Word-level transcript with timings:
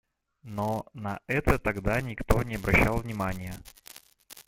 Но 0.41 0.87
на 0.95 1.19
это 1.27 1.59
тогда 1.59 2.01
никто 2.01 2.41
не 2.41 2.55
обращал 2.55 2.97
внимание. 2.97 3.53